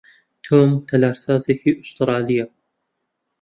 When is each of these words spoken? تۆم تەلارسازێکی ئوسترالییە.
تۆم 0.43 0.71
تەلارسازێکی 0.89 1.77
ئوسترالییە. 1.79 2.45